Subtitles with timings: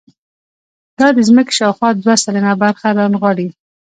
[0.99, 3.47] دا د ځمکې شاوخوا دوه سلنه برخه رانغاړي.